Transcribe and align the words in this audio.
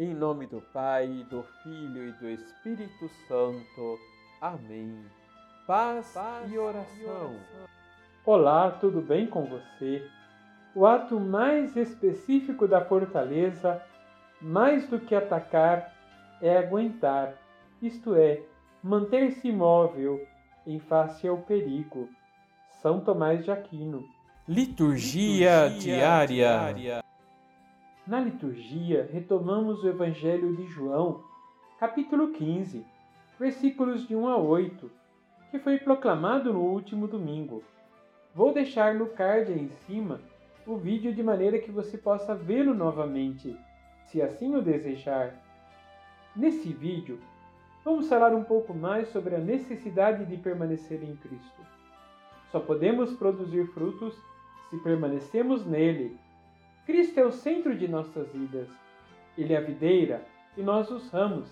Em 0.00 0.14
nome 0.14 0.46
do 0.46 0.62
Pai, 0.72 1.26
do 1.28 1.42
Filho 1.62 2.08
e 2.08 2.12
do 2.12 2.30
Espírito 2.30 3.06
Santo. 3.28 3.98
Amém. 4.40 5.04
Paz, 5.66 6.12
Paz 6.14 6.50
e, 6.50 6.56
oração. 6.56 6.96
e 6.98 7.04
oração. 7.04 7.36
Olá, 8.24 8.70
tudo 8.70 9.02
bem 9.02 9.26
com 9.26 9.44
você? 9.44 10.02
O 10.74 10.86
ato 10.86 11.20
mais 11.20 11.76
específico 11.76 12.66
da 12.66 12.82
fortaleza, 12.82 13.82
mais 14.40 14.88
do 14.88 14.98
que 14.98 15.14
atacar, 15.14 15.94
é 16.40 16.56
aguentar, 16.56 17.34
isto 17.82 18.14
é, 18.14 18.40
manter-se 18.82 19.48
imóvel 19.48 20.26
em 20.66 20.78
face 20.80 21.28
ao 21.28 21.36
perigo. 21.42 22.08
São 22.80 23.00
Tomás 23.00 23.44
de 23.44 23.50
Aquino. 23.50 24.02
Liturgia, 24.48 25.66
Liturgia 25.66 25.78
diária. 25.78 26.72
diária. 26.72 27.09
Na 28.10 28.18
liturgia, 28.18 29.08
retomamos 29.12 29.84
o 29.84 29.88
Evangelho 29.88 30.56
de 30.56 30.66
João, 30.66 31.22
capítulo 31.78 32.32
15, 32.32 32.84
versículos 33.38 34.04
de 34.08 34.16
1 34.16 34.28
a 34.28 34.36
8, 34.36 34.90
que 35.52 35.60
foi 35.60 35.78
proclamado 35.78 36.52
no 36.52 36.58
último 36.58 37.06
domingo. 37.06 37.62
Vou 38.34 38.52
deixar 38.52 38.96
no 38.96 39.06
card 39.06 39.52
aí 39.52 39.60
em 39.60 39.70
cima 39.86 40.20
o 40.66 40.76
vídeo 40.76 41.14
de 41.14 41.22
maneira 41.22 41.60
que 41.60 41.70
você 41.70 41.96
possa 41.96 42.34
vê-lo 42.34 42.74
novamente, 42.74 43.56
se 44.06 44.20
assim 44.20 44.56
o 44.56 44.60
desejar. 44.60 45.32
Nesse 46.34 46.72
vídeo, 46.72 47.20
vamos 47.84 48.08
falar 48.08 48.34
um 48.34 48.42
pouco 48.42 48.74
mais 48.74 49.06
sobre 49.10 49.36
a 49.36 49.38
necessidade 49.38 50.26
de 50.26 50.36
permanecer 50.36 51.00
em 51.00 51.14
Cristo. 51.14 51.62
Só 52.50 52.58
podemos 52.58 53.12
produzir 53.12 53.68
frutos 53.68 54.18
se 54.68 54.76
permanecemos 54.78 55.64
nele. 55.64 56.18
Cristo 56.90 57.20
é 57.20 57.24
o 57.24 57.30
centro 57.30 57.76
de 57.76 57.86
nossas 57.86 58.32
vidas. 58.32 58.68
Ele 59.38 59.54
é 59.54 59.58
a 59.58 59.60
videira 59.60 60.26
e 60.56 60.60
nós 60.60 60.90
os 60.90 61.08
ramos. 61.10 61.48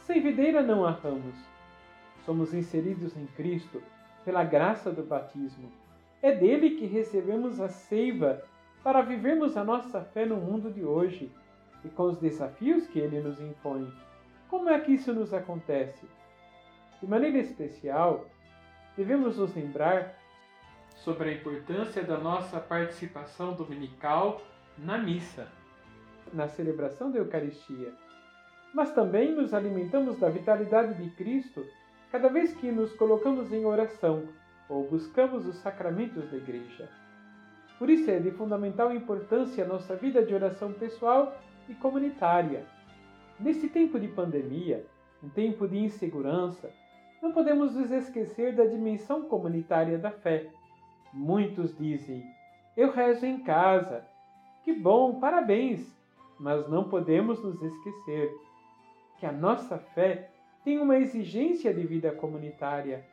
Sem 0.00 0.20
videira 0.20 0.60
não 0.60 0.84
há 0.84 0.90
ramos. 0.90 1.36
Somos 2.26 2.52
inseridos 2.52 3.16
em 3.16 3.24
Cristo 3.26 3.80
pela 4.24 4.42
graça 4.42 4.90
do 4.90 5.04
batismo. 5.04 5.70
É 6.20 6.34
dele 6.34 6.70
que 6.70 6.86
recebemos 6.86 7.60
a 7.60 7.68
seiva 7.68 8.42
para 8.82 9.02
vivermos 9.02 9.56
a 9.56 9.62
nossa 9.62 10.00
fé 10.00 10.26
no 10.26 10.34
mundo 10.34 10.68
de 10.68 10.84
hoje 10.84 11.30
e 11.84 11.88
com 11.88 12.02
os 12.02 12.18
desafios 12.18 12.88
que 12.88 12.98
ele 12.98 13.20
nos 13.20 13.40
impõe. 13.40 13.88
Como 14.48 14.68
é 14.68 14.80
que 14.80 14.94
isso 14.94 15.14
nos 15.14 15.32
acontece? 15.32 16.04
De 17.00 17.06
maneira 17.06 17.38
especial, 17.38 18.26
devemos 18.96 19.38
nos 19.38 19.54
lembrar 19.54 20.18
sobre 20.96 21.30
a 21.30 21.34
importância 21.34 22.02
da 22.02 22.18
nossa 22.18 22.58
participação 22.58 23.54
dominical 23.54 24.42
na 24.78 24.98
missa, 24.98 25.48
na 26.32 26.48
celebração 26.48 27.10
da 27.10 27.18
Eucaristia. 27.18 27.92
Mas 28.74 28.92
também 28.92 29.34
nos 29.34 29.52
alimentamos 29.52 30.18
da 30.18 30.28
vitalidade 30.28 30.94
de 30.94 31.10
Cristo 31.10 31.64
cada 32.10 32.28
vez 32.28 32.54
que 32.54 32.70
nos 32.70 32.92
colocamos 32.94 33.52
em 33.52 33.64
oração 33.64 34.28
ou 34.68 34.88
buscamos 34.88 35.46
os 35.46 35.56
sacramentos 35.56 36.30
da 36.30 36.36
Igreja. 36.36 36.88
Por 37.78 37.90
isso 37.90 38.10
é 38.10 38.18
de 38.18 38.30
fundamental 38.30 38.92
importância 38.92 39.64
a 39.64 39.68
nossa 39.68 39.96
vida 39.96 40.24
de 40.24 40.34
oração 40.34 40.72
pessoal 40.72 41.36
e 41.68 41.74
comunitária 41.74 42.66
Nesse 43.42 43.68
tempo 43.68 43.98
de 43.98 44.06
pandemia, 44.06 44.86
um 45.20 45.28
tempo 45.28 45.66
de 45.66 45.76
insegurança, 45.76 46.70
não 47.20 47.32
podemos 47.32 47.74
nos 47.74 47.90
esquecer 47.90 48.54
da 48.54 48.64
dimensão 48.64 49.22
comunitária 49.22 49.98
da 49.98 50.12
fé. 50.12 50.46
Muitos 51.12 51.76
dizem: 51.76 52.24
Eu 52.76 52.92
rezo 52.92 53.26
em 53.26 53.42
casa. 53.42 54.04
Que 54.64 54.72
bom, 54.72 55.18
parabéns! 55.18 55.92
Mas 56.38 56.68
não 56.68 56.84
podemos 56.84 57.42
nos 57.42 57.60
esquecer 57.62 58.32
que 59.18 59.26
a 59.26 59.32
nossa 59.32 59.78
fé 59.78 60.30
tem 60.64 60.78
uma 60.78 60.96
exigência 60.96 61.72
de 61.74 61.84
vida 61.84 62.12
comunitária. 62.12 63.04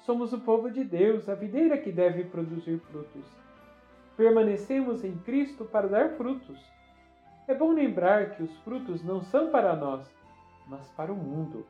Somos 0.00 0.32
o 0.32 0.40
povo 0.40 0.70
de 0.70 0.82
Deus, 0.82 1.28
a 1.28 1.34
videira 1.34 1.78
que 1.78 1.92
deve 1.92 2.24
produzir 2.24 2.78
frutos. 2.90 3.24
Permanecemos 4.16 5.04
em 5.04 5.16
Cristo 5.18 5.64
para 5.64 5.88
dar 5.88 6.10
frutos. 6.10 6.58
É 7.46 7.54
bom 7.54 7.72
lembrar 7.72 8.30
que 8.30 8.42
os 8.42 8.56
frutos 8.58 9.02
não 9.04 9.22
são 9.22 9.50
para 9.50 9.74
nós, 9.76 10.08
mas 10.66 10.88
para 10.90 11.12
o 11.12 11.16
mundo. 11.16 11.66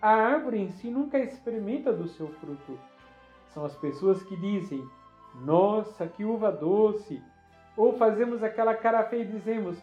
A 0.00 0.10
árvore 0.10 0.58
em 0.58 0.70
si 0.70 0.90
nunca 0.90 1.18
experimenta 1.18 1.92
do 1.92 2.08
seu 2.08 2.28
fruto. 2.28 2.78
São 3.48 3.64
as 3.64 3.76
pessoas 3.76 4.22
que 4.22 4.36
dizem: 4.36 4.82
Nossa, 5.44 6.06
que 6.06 6.24
uva 6.24 6.50
doce! 6.50 7.22
Ou 7.76 7.96
fazemos 7.96 8.42
aquela 8.42 8.74
cara 8.74 9.04
feia 9.04 9.22
e 9.22 9.26
dizemos: 9.26 9.82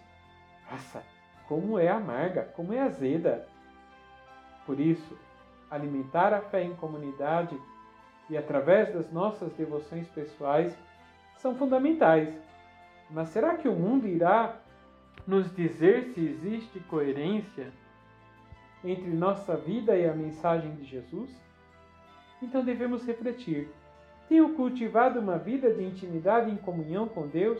Nossa, 0.69 1.03
como 1.47 1.79
é 1.79 1.87
amarga, 1.87 2.43
como 2.55 2.73
é 2.73 2.79
azeda! 2.79 3.47
Por 4.65 4.79
isso, 4.79 5.17
alimentar 5.69 6.33
a 6.33 6.41
fé 6.41 6.63
em 6.63 6.75
comunidade 6.75 7.59
e 8.29 8.37
através 8.37 8.93
das 8.93 9.11
nossas 9.11 9.51
devoções 9.53 10.07
pessoais 10.09 10.77
são 11.37 11.55
fundamentais. 11.55 12.29
Mas 13.09 13.29
será 13.29 13.57
que 13.57 13.67
o 13.67 13.73
mundo 13.73 14.07
irá 14.07 14.57
nos 15.25 15.53
dizer 15.55 16.05
se 16.13 16.23
existe 16.23 16.79
coerência 16.81 17.71
entre 18.83 19.09
nossa 19.09 19.57
vida 19.57 19.95
e 19.95 20.07
a 20.07 20.13
mensagem 20.13 20.75
de 20.75 20.83
Jesus? 20.83 21.29
Então 22.41 22.63
devemos 22.63 23.05
refletir: 23.05 23.69
tenho 24.27 24.53
cultivado 24.53 25.19
uma 25.19 25.37
vida 25.37 25.73
de 25.73 25.83
intimidade 25.83 26.51
e 26.51 26.57
comunhão 26.59 27.07
com 27.07 27.27
Deus? 27.27 27.59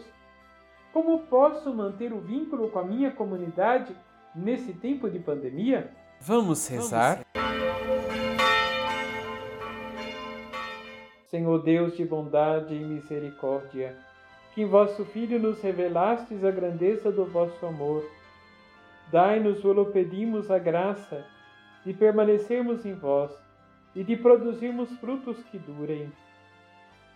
Como 0.92 1.20
posso 1.20 1.74
manter 1.74 2.12
o 2.12 2.20
vínculo 2.20 2.70
com 2.70 2.80
a 2.80 2.84
minha 2.84 3.12
comunidade 3.12 3.96
nesse 4.36 4.74
tempo 4.74 5.10
de 5.10 5.20
pandemia? 5.20 5.92
Vamos 6.20 6.68
rezar? 6.68 7.22
Senhor 11.28 11.62
Deus 11.62 11.96
de 11.96 12.04
bondade 12.04 12.74
e 12.74 12.80
misericórdia, 12.80 13.96
que 14.54 14.64
em 14.64 14.66
vosso 14.66 15.06
Filho 15.06 15.38
nos 15.38 15.62
revelastes 15.62 16.44
a 16.44 16.50
grandeza 16.50 17.12
do 17.12 17.24
vosso 17.26 17.64
amor. 17.68 18.04
Dai-nos, 19.12 19.64
o 19.64 19.86
pedimos, 19.86 20.50
a 20.50 20.58
graça 20.58 21.24
de 21.86 21.94
permanecermos 21.94 22.84
em 22.84 22.96
vós 22.96 23.32
e 23.96 24.04
de 24.04 24.18
produzirmos 24.18 24.90
frutos 24.98 25.42
que 25.44 25.60
durem. 25.60 26.12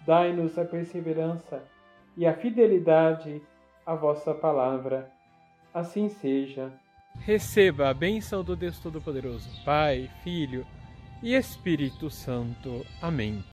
Dai-nos 0.06 0.60
a 0.60 0.66
perseverança 0.66 1.64
e 2.16 2.28
a 2.28 2.34
fidelidade 2.36 3.42
à 3.86 3.96
vossa 3.96 4.34
palavra. 4.34 5.12
Assim 5.74 6.10
seja. 6.10 6.72
Receba 7.20 7.90
a 7.90 7.94
bênção 7.94 8.44
do 8.44 8.56
Deus 8.56 8.80
Todo-Poderoso, 8.80 9.50
Pai, 9.64 10.10
Filho 10.24 10.66
e 11.22 11.34
Espírito 11.34 12.10
Santo. 12.10 12.86
Amém. 13.02 13.44